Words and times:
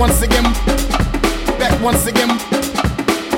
once 0.00 0.22
again, 0.22 0.44
back 1.58 1.78
once 1.82 2.06
again, 2.06 2.28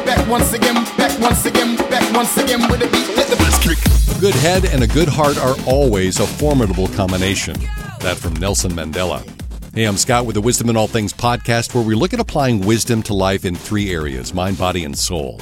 back 0.06 0.28
once 0.28 0.52
again, 0.52 0.74
back 0.96 1.20
once 1.20 1.44
again, 1.44 1.76
back 1.90 2.14
once 2.14 2.36
again 2.36 2.60
with 2.70 2.80
a 2.82 2.86
beat. 2.86 3.16
Let 3.16 3.26
the 3.26 3.34
bass 3.34 3.58
kick. 3.58 4.20
Good 4.20 4.36
head 4.36 4.66
and 4.66 4.84
a 4.84 4.86
good 4.86 5.08
heart 5.08 5.36
are 5.38 5.56
always 5.66 6.20
a 6.20 6.26
formidable 6.26 6.86
combination. 6.86 7.56
That 7.98 8.16
from 8.16 8.34
Nelson 8.34 8.70
Mandela. 8.70 9.28
Hey, 9.74 9.86
I'm 9.86 9.96
Scott 9.96 10.24
with 10.24 10.34
the 10.34 10.40
Wisdom 10.40 10.70
in 10.70 10.76
All 10.76 10.86
Things 10.86 11.12
podcast, 11.12 11.74
where 11.74 11.82
we 11.82 11.96
look 11.96 12.14
at 12.14 12.20
applying 12.20 12.60
wisdom 12.60 13.02
to 13.04 13.14
life 13.14 13.44
in 13.44 13.56
three 13.56 13.92
areas 13.92 14.32
mind, 14.32 14.56
body, 14.56 14.84
and 14.84 14.96
soul. 14.96 15.40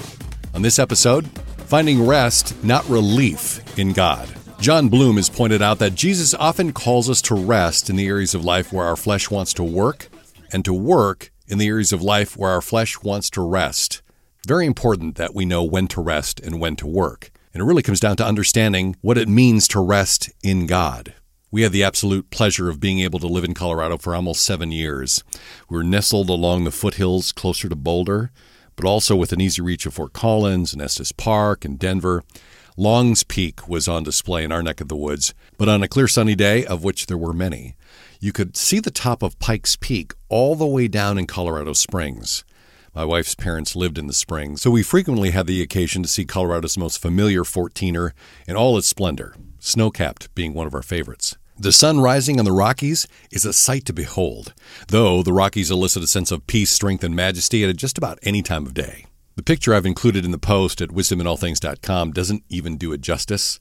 On 0.54 0.62
this 0.62 0.78
episode, 0.78 1.28
finding 1.66 2.06
rest, 2.06 2.64
not 2.64 2.88
relief, 2.88 3.60
in 3.78 3.92
God. 3.92 4.26
Jon 4.58 4.88
Bloom 4.88 5.16
has 5.16 5.28
pointed 5.28 5.60
out 5.60 5.78
that 5.80 5.94
Jesus 5.94 6.32
often 6.32 6.72
calls 6.72 7.10
us 7.10 7.20
to 7.22 7.34
rest 7.34 7.90
in 7.90 7.96
the 7.96 8.06
areas 8.06 8.34
of 8.34 8.42
life 8.42 8.72
where 8.72 8.86
our 8.86 8.96
flesh 8.96 9.30
wants 9.30 9.52
to 9.54 9.62
work, 9.62 10.09
and 10.52 10.64
to 10.64 10.72
work 10.74 11.32
in 11.46 11.58
the 11.58 11.66
areas 11.66 11.92
of 11.92 12.02
life 12.02 12.36
where 12.36 12.50
our 12.50 12.60
flesh 12.60 13.02
wants 13.02 13.30
to 13.30 13.42
rest. 13.42 14.02
Very 14.46 14.66
important 14.66 15.16
that 15.16 15.34
we 15.34 15.44
know 15.44 15.62
when 15.62 15.88
to 15.88 16.00
rest 16.00 16.40
and 16.40 16.60
when 16.60 16.76
to 16.76 16.86
work. 16.86 17.30
And 17.52 17.60
it 17.60 17.64
really 17.64 17.82
comes 17.82 18.00
down 18.00 18.16
to 18.16 18.26
understanding 18.26 18.96
what 19.00 19.18
it 19.18 19.28
means 19.28 19.66
to 19.68 19.80
rest 19.80 20.30
in 20.42 20.66
God. 20.66 21.14
We 21.50 21.62
had 21.62 21.72
the 21.72 21.82
absolute 21.82 22.30
pleasure 22.30 22.70
of 22.70 22.78
being 22.78 23.00
able 23.00 23.18
to 23.18 23.26
live 23.26 23.42
in 23.42 23.54
Colorado 23.54 23.98
for 23.98 24.14
almost 24.14 24.44
seven 24.44 24.70
years. 24.70 25.24
We 25.68 25.76
were 25.76 25.84
nestled 25.84 26.30
along 26.30 26.62
the 26.64 26.70
foothills 26.70 27.32
closer 27.32 27.68
to 27.68 27.74
Boulder, 27.74 28.30
but 28.76 28.84
also 28.84 29.16
with 29.16 29.32
an 29.32 29.40
easy 29.40 29.60
reach 29.60 29.84
of 29.84 29.94
Fort 29.94 30.12
Collins 30.12 30.72
and 30.72 30.80
Estes 30.80 31.10
Park 31.10 31.64
and 31.64 31.78
Denver. 31.78 32.22
Long's 32.80 33.24
Peak 33.24 33.68
was 33.68 33.88
on 33.88 34.04
display 34.04 34.42
in 34.42 34.50
our 34.50 34.62
neck 34.62 34.80
of 34.80 34.88
the 34.88 34.96
woods, 34.96 35.34
but 35.58 35.68
on 35.68 35.82
a 35.82 35.86
clear 35.86 36.08
sunny 36.08 36.34
day, 36.34 36.64
of 36.64 36.82
which 36.82 37.04
there 37.04 37.18
were 37.18 37.34
many, 37.34 37.76
you 38.20 38.32
could 38.32 38.56
see 38.56 38.80
the 38.80 38.90
top 38.90 39.22
of 39.22 39.38
Pikes 39.38 39.76
Peak 39.76 40.14
all 40.30 40.56
the 40.56 40.64
way 40.64 40.88
down 40.88 41.18
in 41.18 41.26
Colorado 41.26 41.74
Springs. 41.74 42.42
My 42.94 43.04
wife's 43.04 43.34
parents 43.34 43.76
lived 43.76 43.98
in 43.98 44.06
the 44.06 44.14
Springs, 44.14 44.62
so 44.62 44.70
we 44.70 44.82
frequently 44.82 45.32
had 45.32 45.46
the 45.46 45.60
occasion 45.60 46.02
to 46.02 46.08
see 46.08 46.24
Colorado's 46.24 46.78
most 46.78 47.02
familiar 47.02 47.42
14er 47.42 48.12
in 48.48 48.56
all 48.56 48.78
its 48.78 48.88
splendor, 48.88 49.34
snow 49.58 49.90
capped 49.90 50.34
being 50.34 50.54
one 50.54 50.66
of 50.66 50.74
our 50.74 50.80
favorites. 50.80 51.36
The 51.58 51.72
sun 51.72 52.00
rising 52.00 52.38
on 52.38 52.46
the 52.46 52.50
Rockies 52.50 53.06
is 53.30 53.44
a 53.44 53.52
sight 53.52 53.84
to 53.84 53.92
behold, 53.92 54.54
though 54.88 55.22
the 55.22 55.34
Rockies 55.34 55.70
elicit 55.70 56.02
a 56.02 56.06
sense 56.06 56.32
of 56.32 56.46
peace, 56.46 56.70
strength, 56.70 57.04
and 57.04 57.14
majesty 57.14 57.62
at 57.62 57.76
just 57.76 57.98
about 57.98 58.18
any 58.22 58.40
time 58.40 58.64
of 58.64 58.72
day. 58.72 59.04
The 59.40 59.44
picture 59.54 59.72
I've 59.72 59.86
included 59.86 60.26
in 60.26 60.32
the 60.32 60.38
post 60.38 60.82
at 60.82 60.90
wisdominallthings.com 60.90 62.12
doesn't 62.12 62.44
even 62.50 62.76
do 62.76 62.92
it 62.92 63.00
justice, 63.00 63.58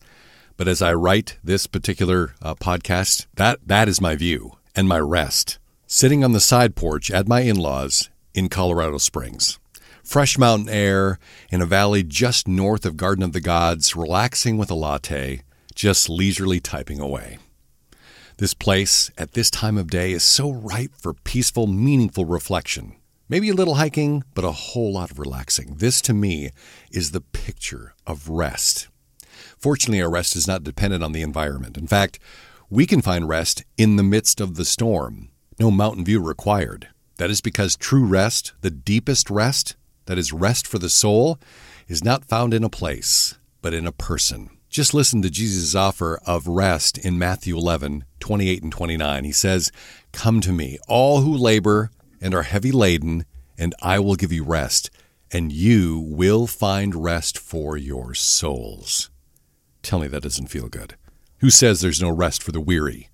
but 0.57 0.67
as 0.67 0.81
I 0.81 0.93
write 0.93 1.37
this 1.41 1.67
particular 1.67 2.35
uh, 2.41 2.55
podcast, 2.55 3.27
that, 3.35 3.59
that 3.65 3.87
is 3.87 4.01
my 4.01 4.17
view 4.17 4.57
and 4.75 4.89
my 4.89 4.99
rest. 4.99 5.57
Sitting 5.87 6.21
on 6.21 6.33
the 6.33 6.41
side 6.41 6.75
porch 6.75 7.09
at 7.09 7.29
my 7.29 7.39
in 7.43 7.55
laws 7.55 8.09
in 8.33 8.49
Colorado 8.49 8.97
Springs. 8.97 9.57
Fresh 10.03 10.37
mountain 10.37 10.67
air 10.67 11.17
in 11.49 11.61
a 11.61 11.65
valley 11.65 12.03
just 12.03 12.45
north 12.45 12.85
of 12.85 12.97
Garden 12.97 13.23
of 13.23 13.31
the 13.31 13.39
Gods, 13.39 13.95
relaxing 13.95 14.57
with 14.57 14.69
a 14.69 14.75
latte, 14.75 15.43
just 15.75 16.09
leisurely 16.09 16.59
typing 16.59 16.99
away. 16.99 17.37
This 18.35 18.53
place 18.53 19.11
at 19.17 19.31
this 19.31 19.49
time 19.49 19.77
of 19.77 19.89
day 19.89 20.11
is 20.11 20.23
so 20.23 20.51
ripe 20.51 20.91
for 20.97 21.13
peaceful, 21.13 21.67
meaningful 21.67 22.25
reflection. 22.25 22.98
Maybe 23.31 23.49
a 23.49 23.53
little 23.53 23.75
hiking, 23.75 24.23
but 24.33 24.43
a 24.43 24.51
whole 24.51 24.93
lot 24.93 25.11
of 25.11 25.19
relaxing. 25.19 25.75
This 25.75 26.01
to 26.01 26.15
me 26.15 26.49
is 26.91 27.11
the 27.11 27.21
picture 27.21 27.93
of 28.07 28.27
rest. 28.27 28.87
Fortunately, 29.55 30.01
our 30.01 30.09
rest 30.09 30.35
is 30.35 30.47
not 30.47 30.63
dependent 30.63 31.03
on 31.03 31.11
the 31.11 31.21
environment. 31.21 31.77
In 31.77 31.85
fact, 31.85 32.17
we 32.71 32.87
can 32.87 33.03
find 33.03 33.29
rest 33.29 33.63
in 33.77 33.97
the 33.97 34.03
midst 34.03 34.41
of 34.41 34.55
the 34.55 34.65
storm. 34.65 35.29
No 35.59 35.69
mountain 35.69 36.03
view 36.03 36.19
required. 36.19 36.87
That 37.17 37.29
is 37.29 37.39
because 37.39 37.75
true 37.75 38.03
rest, 38.03 38.53
the 38.61 38.71
deepest 38.71 39.29
rest, 39.29 39.75
that 40.07 40.17
is 40.17 40.33
rest 40.33 40.65
for 40.65 40.79
the 40.79 40.89
soul, 40.89 41.37
is 41.87 42.03
not 42.03 42.25
found 42.25 42.51
in 42.51 42.63
a 42.63 42.69
place, 42.69 43.37
but 43.61 43.75
in 43.75 43.85
a 43.85 43.91
person. 43.91 44.49
Just 44.71 44.95
listen 44.95 45.21
to 45.21 45.29
Jesus' 45.29 45.75
offer 45.75 46.19
of 46.25 46.47
rest 46.47 46.97
in 46.97 47.19
Matthew 47.19 47.55
11, 47.55 48.05
28 48.19 48.63
and 48.63 48.71
29. 48.71 49.23
He 49.23 49.31
says, 49.31 49.71
Come 50.13 50.41
to 50.41 50.51
me, 50.51 50.79
all 50.87 51.21
who 51.21 51.35
labor 51.35 51.91
and 52.21 52.33
are 52.33 52.43
heavy 52.43 52.71
laden, 52.71 53.25
and 53.57 53.75
I 53.81 53.99
will 53.99 54.15
give 54.15 54.31
you 54.31 54.43
rest, 54.43 54.89
and 55.31 55.51
you 55.51 55.99
will 55.99 56.47
find 56.47 57.03
rest 57.03 57.37
for 57.37 57.77
your 57.77 58.13
souls. 58.13 59.09
Tell 59.81 59.99
me 59.99 60.07
that 60.07 60.23
doesn't 60.23 60.47
feel 60.47 60.67
good. 60.67 60.95
Who 61.39 61.49
says 61.49 61.81
there's 61.81 62.01
no 62.01 62.09
rest 62.09 62.43
for 62.43 62.51
the 62.51 62.61
weary? 62.61 63.09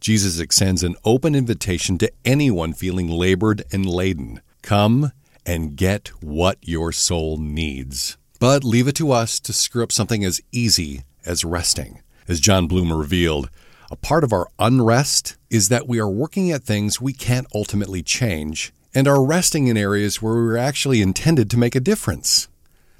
Jesus 0.00 0.38
extends 0.38 0.82
an 0.82 0.96
open 1.04 1.34
invitation 1.34 1.96
to 1.98 2.12
anyone 2.24 2.74
feeling 2.74 3.08
labored 3.08 3.64
and 3.72 3.86
laden. 3.86 4.42
Come 4.60 5.12
and 5.46 5.76
get 5.76 6.08
what 6.20 6.58
your 6.60 6.92
soul 6.92 7.38
needs. 7.38 8.18
But 8.38 8.64
leave 8.64 8.88
it 8.88 8.96
to 8.96 9.12
us 9.12 9.40
to 9.40 9.52
screw 9.52 9.82
up 9.82 9.92
something 9.92 10.24
as 10.24 10.42
easy 10.52 11.04
as 11.24 11.44
resting. 11.44 12.02
As 12.28 12.40
Jon 12.40 12.66
Bloom 12.66 12.92
revealed, 12.92 13.48
a 13.90 13.96
part 13.96 14.24
of 14.24 14.32
our 14.32 14.48
unrest 14.58 15.36
is 15.50 15.68
that 15.68 15.86
we 15.86 15.98
are 15.98 16.08
working 16.08 16.50
at 16.50 16.62
things 16.62 17.00
we 17.00 17.12
can't 17.12 17.46
ultimately 17.54 18.02
change 18.02 18.72
and 18.94 19.08
are 19.08 19.24
resting 19.24 19.66
in 19.66 19.76
areas 19.76 20.22
where 20.22 20.34
we 20.34 20.42
were 20.42 20.56
actually 20.56 21.02
intended 21.02 21.50
to 21.50 21.58
make 21.58 21.74
a 21.74 21.80
difference. 21.80 22.48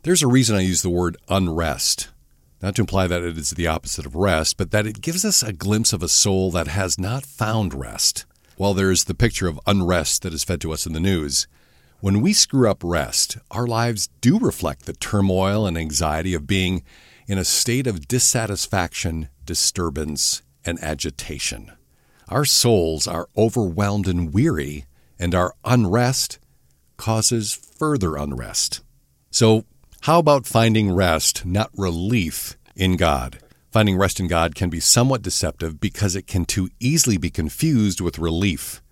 There's 0.03 0.23
a 0.23 0.29
reason 0.29 0.57
I 0.57 0.61
use 0.61 0.83
the 0.83 0.91
word 0.91 1.17
unrest. 1.29 2.09
Not 2.61 2.77
to 2.77 2.83
imply 2.83 3.07
that 3.07 3.23
it 3.23 3.39
is 3.39 3.51
the 3.51 3.67
opposite 3.67 4.07
of 4.07 4.15
rest, 4.15 4.57
but 4.57 4.71
that 4.71 4.87
it 4.87 5.01
gives 5.01 5.25
us 5.25 5.43
a 5.43 5.53
glimpse 5.53 5.93
of 5.93 6.03
a 6.03 6.09
soul 6.09 6.51
that 6.53 6.69
has 6.69 6.99
not 6.99 7.25
found 7.25 7.75
rest. 7.75 8.25
While 8.57 8.75
there 8.75 8.91
is 8.91 9.05
the 9.05 9.15
picture 9.15 9.49
of 9.49 9.61
unrest 9.67 10.23
that 10.23 10.33
is 10.33 10.45
fed 10.45 10.61
to 10.63 10.73
us 10.73 10.87
in 10.87 10.93
the 10.93 11.01
news, 11.01 11.47
when 12.01 12.21
we 12.21 12.33
screw 12.33 12.71
up 12.71 12.83
rest, 12.85 13.39
our 13.51 13.67
lives 13.67 14.09
do 14.21 14.39
reflect 14.39 14.87
the 14.87 14.93
turmoil 14.93 15.67
and 15.67 15.79
anxiety 15.79 16.35
of 16.35 16.47
being 16.47 16.83
in 17.27 17.39
a 17.39 17.45
state 17.45 17.87
of 17.87 18.07
dissatisfaction, 18.07 19.29
disturbance, 19.45 20.43
and 20.65 20.83
agitation. 20.83 21.73
Our 22.29 22.45
souls 22.45 23.07
are 23.07 23.29
overwhelmed 23.37 24.09
and 24.09 24.33
weary, 24.33 24.87
and 25.19 25.35
our 25.35 25.55
unrest 25.65 26.39
causes 26.97 27.53
further 27.53 28.17
unrest. 28.17 28.83
So, 29.31 29.65
how 30.03 30.19
about 30.19 30.47
finding 30.47 30.93
rest, 30.93 31.45
not 31.45 31.71
relief, 31.77 32.57
in 32.77 32.97
God? 32.97 33.39
Finding 33.71 33.97
rest 33.97 34.21
in 34.21 34.29
God 34.29 34.55
can 34.55 34.71
be 34.71 34.81
somewhat 34.81 35.23
deceptive 35.23 35.81
because 35.81 36.15
it 36.15 36.27
can 36.27 36.45
too 36.45 36.71
easily 36.79 37.17
be 37.17 37.31
confused 37.31 38.01
with 38.01 38.19
relief. 38.19 38.83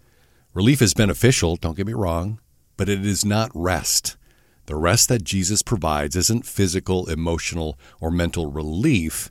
Relief 0.55 0.82
is 0.82 0.94
beneficial, 0.94 1.56
don't 1.56 1.77
get 1.77 1.87
me 1.87 1.93
wrong, 1.93 2.41
but 2.77 2.88
it 2.88 3.06
is 3.06 3.25
not 3.25 3.50
rest. 3.55 4.16
The 4.66 4.77
rest 4.77 5.09
that 5.09 5.25
Jesus 5.25 5.62
provides 5.62 6.16
isn't 6.16 6.47
physical, 6.47 7.09
emotional, 7.09 7.78
or 8.00 8.11
mental 8.11 8.50
relief, 8.50 9.31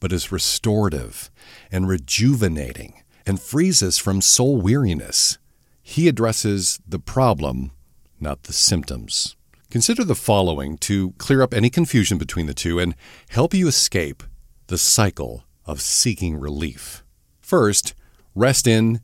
but 0.00 0.12
is 0.12 0.32
restorative 0.32 1.30
and 1.70 1.88
rejuvenating 1.88 3.02
and 3.26 3.40
frees 3.40 3.82
us 3.82 3.98
from 3.98 4.20
soul 4.20 4.60
weariness. 4.60 5.38
He 5.82 6.08
addresses 6.08 6.80
the 6.86 6.98
problem, 6.98 7.72
not 8.20 8.44
the 8.44 8.52
symptoms. 8.52 9.36
Consider 9.70 10.04
the 10.04 10.14
following 10.14 10.78
to 10.78 11.12
clear 11.18 11.42
up 11.42 11.52
any 11.52 11.70
confusion 11.70 12.18
between 12.18 12.46
the 12.46 12.54
two 12.54 12.78
and 12.78 12.94
help 13.28 13.52
you 13.52 13.66
escape 13.66 14.22
the 14.68 14.78
cycle 14.78 15.44
of 15.64 15.80
seeking 15.80 16.38
relief. 16.38 17.04
First, 17.40 17.94
rest 18.34 18.66
in 18.66 19.00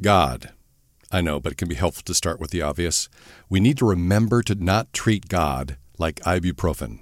God. 0.00 0.50
I 1.10 1.20
know, 1.20 1.40
but 1.40 1.52
it 1.52 1.58
can 1.58 1.68
be 1.68 1.76
helpful 1.76 2.02
to 2.04 2.14
start 2.14 2.40
with 2.40 2.50
the 2.50 2.62
obvious. 2.62 3.08
We 3.48 3.60
need 3.60 3.78
to 3.78 3.86
remember 3.86 4.42
to 4.42 4.54
not 4.54 4.92
treat 4.92 5.28
God 5.28 5.76
like 5.98 6.20
ibuprofen. 6.20 7.00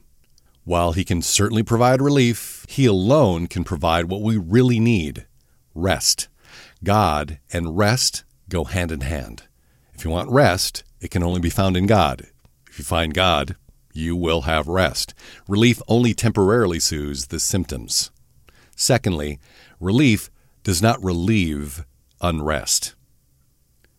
While 0.71 0.93
He 0.93 1.03
can 1.03 1.21
certainly 1.21 1.65
provide 1.65 2.01
relief, 2.01 2.65
He 2.69 2.87
alone 2.87 3.49
can 3.49 3.65
provide 3.65 4.05
what 4.05 4.23
we 4.23 4.37
really 4.37 4.79
need 4.79 5.27
rest. 5.75 6.29
God 6.85 7.41
and 7.53 7.77
rest 7.77 8.23
go 8.49 8.63
hand 8.63 8.93
in 8.93 9.01
hand. 9.01 9.49
If 9.95 10.05
you 10.05 10.13
want 10.13 10.31
rest, 10.31 10.85
it 11.01 11.11
can 11.11 11.25
only 11.25 11.41
be 11.41 11.51
found 11.51 11.77
in 11.77 11.89
God. 11.89 12.29
If 12.69 12.79
you 12.79 12.85
find 12.85 13.13
God, 13.13 13.57
you 13.93 14.15
will 14.15 14.43
have 14.43 14.69
rest. 14.69 15.13
Relief 15.49 15.83
only 15.89 16.15
temporarily 16.15 16.79
soothes 16.79 17.27
the 17.27 17.41
symptoms. 17.41 18.13
Secondly, 18.77 19.41
relief 19.81 20.31
does 20.63 20.81
not 20.81 21.03
relieve 21.03 21.85
unrest. 22.21 22.95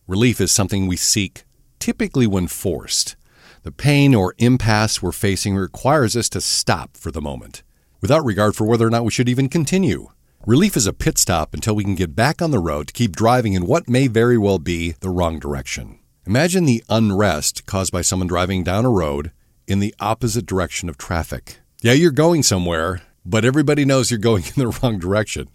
Relief 0.06 0.40
is 0.40 0.50
something 0.50 0.86
we 0.86 0.96
seek 0.96 1.44
typically 1.78 2.26
when 2.26 2.46
forced. 2.46 3.14
The 3.62 3.70
pain 3.70 4.14
or 4.14 4.34
impasse 4.38 5.00
we're 5.00 5.12
facing 5.12 5.54
requires 5.54 6.16
us 6.16 6.28
to 6.30 6.40
stop 6.40 6.96
for 6.96 7.12
the 7.12 7.20
moment, 7.20 7.62
without 8.00 8.24
regard 8.24 8.56
for 8.56 8.66
whether 8.66 8.86
or 8.86 8.90
not 8.90 9.04
we 9.04 9.12
should 9.12 9.28
even 9.28 9.48
continue. 9.48 10.08
Relief 10.46 10.76
is 10.76 10.86
a 10.86 10.92
pit 10.92 11.16
stop 11.16 11.54
until 11.54 11.76
we 11.76 11.84
can 11.84 11.94
get 11.94 12.16
back 12.16 12.42
on 12.42 12.50
the 12.50 12.58
road 12.58 12.88
to 12.88 12.92
keep 12.92 13.14
driving 13.14 13.52
in 13.52 13.66
what 13.66 13.88
may 13.88 14.08
very 14.08 14.36
well 14.36 14.58
be 14.58 14.92
the 14.98 15.10
wrong 15.10 15.38
direction. 15.38 16.00
Imagine 16.26 16.64
the 16.64 16.82
unrest 16.88 17.64
caused 17.64 17.92
by 17.92 18.02
someone 18.02 18.26
driving 18.26 18.64
down 18.64 18.84
a 18.84 18.90
road 18.90 19.30
in 19.68 19.78
the 19.78 19.94
opposite 20.00 20.44
direction 20.44 20.88
of 20.88 20.98
traffic. 20.98 21.60
Yeah, 21.82 21.92
you're 21.92 22.10
going 22.10 22.42
somewhere, 22.42 23.02
but 23.24 23.44
everybody 23.44 23.84
knows 23.84 24.10
you're 24.10 24.18
going 24.18 24.42
in 24.46 24.54
the 24.56 24.76
wrong 24.82 24.98
direction. 24.98 25.48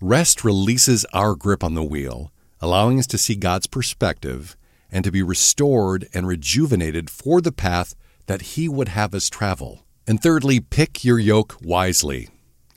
Rest 0.00 0.44
releases 0.44 1.04
our 1.12 1.34
grip 1.34 1.62
on 1.62 1.74
the 1.74 1.84
wheel 1.84 2.32
allowing 2.64 2.98
us 2.98 3.06
to 3.08 3.18
see 3.18 3.34
God's 3.34 3.66
perspective 3.66 4.56
and 4.94 5.02
to 5.04 5.10
be 5.10 5.22
restored 5.22 6.08
and 6.14 6.26
rejuvenated 6.26 7.10
for 7.10 7.40
the 7.40 7.52
path 7.52 7.96
that 8.26 8.42
He 8.42 8.68
would 8.68 8.88
have 8.88 9.12
us 9.12 9.28
travel. 9.28 9.84
And 10.06 10.22
thirdly, 10.22 10.60
pick 10.60 11.04
your 11.04 11.18
yoke 11.18 11.56
wisely. 11.60 12.28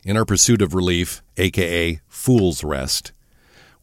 In 0.03 0.17
our 0.17 0.25
pursuit 0.25 0.61
of 0.61 0.73
relief, 0.73 1.21
aka 1.37 2.01
fool's 2.07 2.63
rest, 2.63 3.11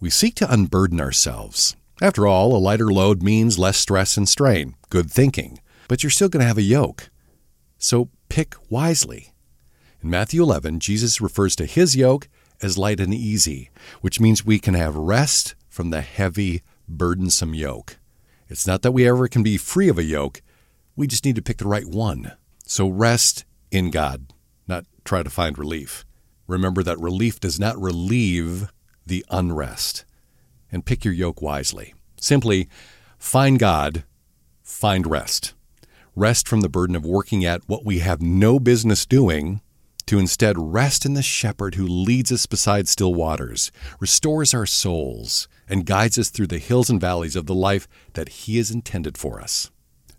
we 0.01 0.11
seek 0.11 0.35
to 0.37 0.53
unburden 0.53 1.01
ourselves. 1.01 1.77
After 2.03 2.27
all, 2.27 2.57
a 2.57 2.59
lighter 2.59 2.93
load 2.93 3.23
means 3.23 3.59
less 3.59 3.79
stress 3.79 4.17
and 4.17 4.29
strain, 4.29 4.75
good 4.91 5.11
thinking, 5.11 5.61
but 5.87 6.03
you're 6.03 6.11
still 6.11 6.29
going 6.29 6.41
to 6.41 6.49
have 6.49 6.59
a 6.59 6.63
yoke. 6.63 7.11
So 7.79 8.09
pick 8.29 8.57
wisely. 8.69 9.33
In 10.03 10.11
Matthew 10.11 10.43
11, 10.43 10.81
Jesus 10.81 11.21
refers 11.21 11.55
to 11.57 11.67
his 11.67 11.95
yoke 11.95 12.29
as 12.61 12.77
light 12.77 12.99
and 12.99 13.15
easy, 13.15 13.71
which 14.01 14.19
means 14.19 14.45
we 14.45 14.59
can 14.59 14.75
have 14.75 14.97
rest 14.97 15.55
from 15.69 15.91
the 15.91 16.01
heavy, 16.01 16.63
burdensome 16.89 17.55
yoke. 17.55 17.99
It's 18.55 18.69
not 18.69 18.83
that 18.83 18.93
we 18.93 19.09
ever 19.09 19.27
can 19.27 19.43
be 19.43 19.57
free 19.57 19.89
of 19.89 19.99
a 19.99 20.05
yoke, 20.05 20.41
we 20.95 21.09
just 21.09 21.25
need 21.25 21.35
to 21.35 21.43
pick 21.43 21.59
the 21.59 21.67
right 21.67 21.89
one. 21.89 22.35
So 22.65 22.87
rest 22.87 23.45
in 23.73 23.91
God, 23.91 24.33
not 24.69 24.85
try 25.05 25.25
to 25.25 25.29
find 25.29 25.59
relief. 25.59 26.05
Remember 26.47 26.85
that 26.85 27.01
relief 27.01 27.41
does 27.41 27.59
not 27.59 27.77
relieve 27.77 28.69
the 29.05 29.27
unrest. 29.29 30.05
And 30.71 30.87
pick 30.87 31.05
your 31.05 31.13
yoke 31.13 31.43
wisely. 31.43 31.95
Simply 32.17 32.69
find 33.19 33.59
God, 33.59 34.05
find 34.63 35.05
rest. 35.05 35.55
Rest 36.15 36.47
from 36.47 36.61
the 36.61 36.69
burden 36.69 36.95
of 36.95 37.05
working 37.05 37.45
at 37.45 37.69
what 37.69 37.85
we 37.85 37.99
have 37.99 38.23
no 38.23 38.61
business 38.61 39.05
doing 39.05 39.63
to 40.07 40.19
instead 40.19 40.57
rest 40.59 41.05
in 41.05 41.15
the 41.15 41.23
shepherd 41.23 41.75
who 41.75 41.87
leads 41.87 42.31
us 42.33 42.47
beside 42.47 42.89
still 42.89 43.15
waters, 43.15 43.71
restores 44.01 44.55
our 44.55 44.67
souls, 44.67 45.49
and 45.69 45.87
guides 45.87 46.19
us 46.19 46.31
through 46.31 46.49
the 46.49 46.59
hills 46.59 46.91
and 46.91 47.01
valleys 47.01 47.37
of 47.37 47.47
the 47.47 47.55
life 47.55 47.89
that 48.15 48.29
he 48.29 48.57
has 48.59 48.71
intended 48.71 49.17
for 49.17 49.41
us. 49.41 49.71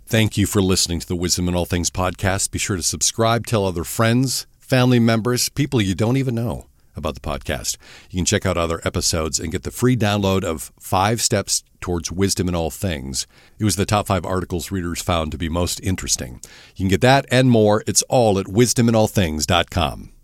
Thank 0.06 0.38
you 0.38 0.46
for 0.46 0.62
listening 0.62 1.00
to 1.00 1.08
the 1.08 1.16
Wisdom 1.16 1.48
in 1.48 1.56
All 1.56 1.66
Things 1.66 1.90
podcast. 1.90 2.52
Be 2.52 2.60
sure 2.60 2.78
to 2.78 2.84
subscribe, 2.84 3.48
tell 3.48 3.66
other 3.66 3.84
friends, 3.84 4.46
family 4.60 5.00
members, 5.00 5.50
people 5.50 5.82
you 5.82 5.96
don't 5.96 6.18
even 6.18 6.36
know 6.36 6.68
about 6.96 7.16
the 7.16 7.22
podcast. 7.22 7.78
You 8.10 8.18
can 8.18 8.26
check 8.26 8.46
out 8.46 8.58
other 8.58 8.82
episodes 8.84 9.40
and 9.40 9.52
get 9.52 9.64
the 9.64 9.72
free 9.72 9.96
download 9.98 10.44
of 10.44 10.72
Five 10.80 11.22
Steps 11.22 11.64
Towards 11.82 12.12
Wisdom 12.12 12.48
in 12.48 12.56
All 12.56 12.72
Things. 12.72 13.28
It 13.60 13.66
was 13.66 13.76
the 13.76 13.86
top 13.86 14.08
five 14.08 14.26
articles 14.26 14.72
readers 14.72 15.02
found 15.02 15.32
to 15.32 15.38
be 15.38 15.50
most 15.50 15.80
interesting. 15.82 16.42
You 16.76 16.84
can 16.84 16.88
get 16.88 17.02
that 17.02 17.26
and 17.30 17.50
more. 17.50 17.84
It's 17.86 18.02
all 18.04 18.40
at 18.40 18.48
wisdominallthings.com. 18.48 20.15